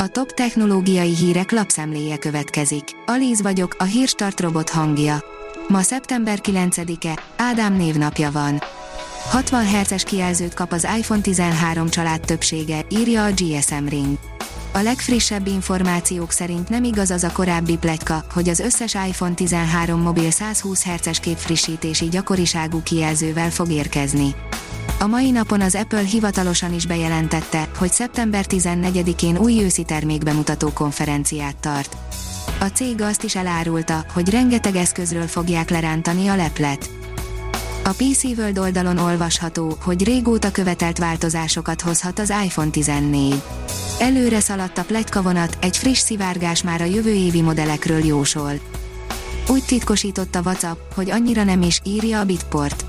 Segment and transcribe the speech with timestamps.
[0.00, 2.84] A top technológiai hírek lapszemléje következik.
[3.06, 5.24] Alíz vagyok, a hírstart robot hangja.
[5.68, 8.62] Ma szeptember 9-e, Ádám névnapja van.
[9.30, 14.18] 60 Hz-es kijelzőt kap az iPhone 13 család többsége, írja a GSM Ring.
[14.72, 20.00] A legfrissebb információk szerint nem igaz az a korábbi pletyka, hogy az összes iPhone 13
[20.00, 24.34] mobil 120 Hz-es képfrissítési gyakoriságú kijelzővel fog érkezni.
[25.00, 31.56] A mai napon az Apple hivatalosan is bejelentette, hogy szeptember 14-én új őszi termékbemutató konferenciát
[31.56, 31.96] tart.
[32.60, 36.90] A cég azt is elárulta, hogy rengeteg eszközről fogják lerántani a leplet.
[37.84, 43.42] A PC World oldalon olvasható, hogy régóta követelt változásokat hozhat az iPhone 14.
[43.98, 48.52] Előre szaladt a pletykavonat, egy friss szivárgás már a jövő évi modellekről jósol.
[49.48, 52.87] Úgy titkosította WhatsApp, hogy annyira nem is, írja a Bitport.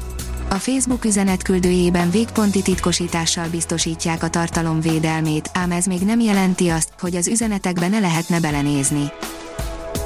[0.52, 6.90] A Facebook üzenetküldőjében végponti titkosítással biztosítják a tartalom védelmét, ám ez még nem jelenti azt,
[7.00, 9.12] hogy az üzenetekbe ne lehetne belenézni.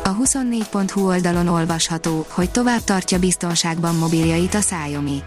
[0.03, 5.21] A 24.hu oldalon olvasható, hogy tovább tartja biztonságban mobiljait a Xiaomi.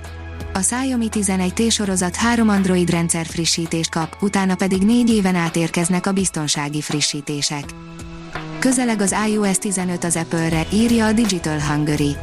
[0.55, 6.07] A Xiaomi 11T sorozat három Android rendszer frissítést kap, utána pedig négy éven át érkeznek
[6.07, 7.65] a biztonsági frissítések.
[8.59, 12.17] Közeleg az iOS 15 az Apple-re, írja a Digital Hungary.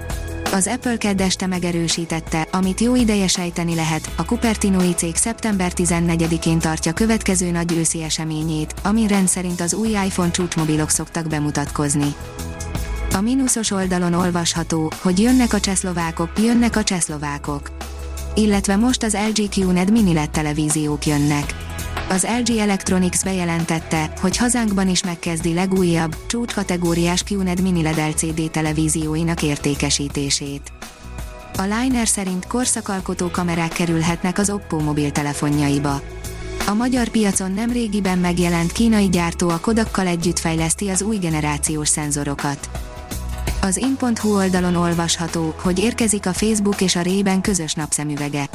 [0.54, 6.94] Az Apple keddeste megerősítette, amit jó ideje sejteni lehet, a Cupertinoi cég szeptember 14-én tartja
[6.94, 12.16] következő nagy őszi eseményét, amin rendszerint az új iPhone csúcsmobilok szoktak bemutatkozni.
[13.14, 17.72] A mínuszos oldalon olvasható, hogy jönnek a csehszlovákok, jönnek a csehszlovákok.
[18.36, 21.62] Illetve most az LG QNED mini LED televíziók jönnek.
[22.09, 29.44] Az LG Electronics bejelentette, hogy hazánkban is megkezdi legújabb, csúcskategóriás QNED mini LED LCD televízióinak
[29.44, 30.72] értékesítését.
[31.58, 36.02] A Liner szerint korszakalkotó kamerák kerülhetnek az Oppo mobiltelefonjaiba.
[36.68, 41.88] A magyar piacon nem régiben megjelent kínai gyártó a Kodakkal együtt fejleszti az új generációs
[41.88, 42.70] szenzorokat.
[43.62, 48.50] Az in.hu oldalon olvasható, hogy érkezik a Facebook és a Rében közös napszemüvege.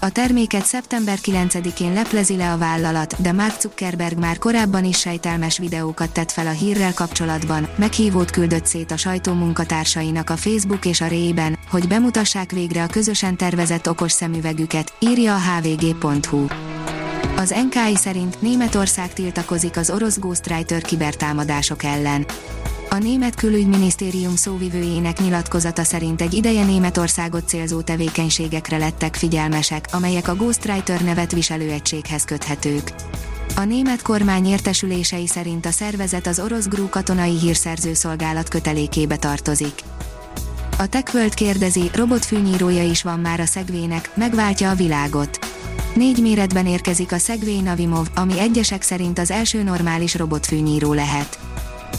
[0.00, 5.58] A terméket szeptember 9-én leplezi le a vállalat, de Mark Zuckerberg már korábban is sejtelmes
[5.58, 11.00] videókat tett fel a hírrel kapcsolatban, meghívót küldött szét a sajtó munkatársainak a Facebook és
[11.00, 16.46] a Rében, hogy bemutassák végre a közösen tervezett okos szemüvegüket, írja a hvg.hu.
[17.36, 22.26] Az NKI szerint Németország tiltakozik az orosz Ghostwriter kibertámadások ellen.
[22.92, 30.34] A német külügyminisztérium szóvivőjének nyilatkozata szerint egy ideje Németországot célzó tevékenységekre lettek figyelmesek, amelyek a
[30.34, 32.92] Ghostwriter nevet viselő egységhez köthetők.
[33.56, 39.82] A német kormány értesülései szerint a szervezet az orosz GRU katonai hírszerző szolgálat kötelékébe tartozik.
[40.78, 45.38] A TechWorld kérdezi, robotfűnyírója is van már a szegvének, megváltja a világot.
[45.94, 51.38] Négy méretben érkezik a Segway Navimov, ami egyesek szerint az első normális robotfűnyíró lehet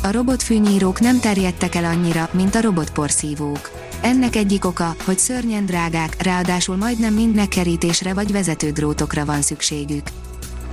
[0.01, 3.71] a robotfűnyírók nem terjedtek el annyira, mint a robotporszívók.
[4.01, 10.07] Ennek egyik oka, hogy szörnyen drágák, ráadásul majdnem mindnek kerítésre vagy vezetődrótokra van szükségük.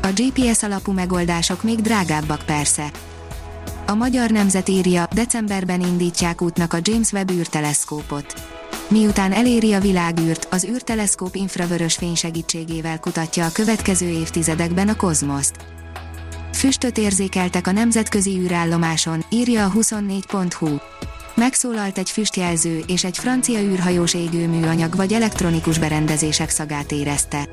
[0.02, 2.90] A GPS alapú megoldások még drágábbak persze.
[3.86, 8.34] A Magyar Nemzet írja, decemberben indítják útnak a James Webb űrteleszkópot.
[8.88, 15.54] Miután eléri a világűrt, az űrteleszkóp infravörös fény segítségével kutatja a következő évtizedekben a kozmoszt.
[16.60, 20.76] Füstöt érzékeltek a nemzetközi űrállomáson, írja a 24.hu.
[21.34, 27.48] Megszólalt egy füstjelző, és egy francia űrhajós égőműanyag vagy elektronikus berendezések szagát érezte.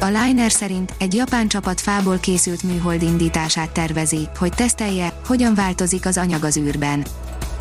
[0.00, 6.06] A Liner szerint egy japán csapat fából készült műhold indítását tervezi, hogy tesztelje, hogyan változik
[6.06, 7.06] az anyag az űrben.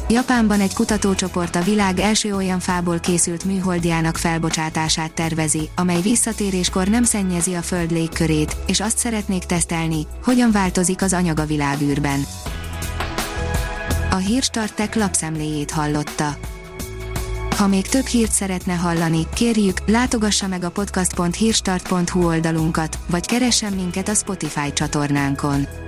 [0.10, 7.04] Japánban egy kutatócsoport a világ első olyan fából készült műholdjának felbocsátását tervezi, amely visszatéréskor nem
[7.04, 12.26] szennyezi a Föld légkörét, és azt szeretnék tesztelni, hogyan változik az anyag a világűrben.
[14.10, 16.38] A Hírstartek lapszemléjét hallotta.
[17.58, 24.08] Ha még több hírt szeretne hallani, kérjük, látogassa meg a podcast.hírstart.hu oldalunkat, vagy keressen minket
[24.08, 25.68] a Spotify csatornánkon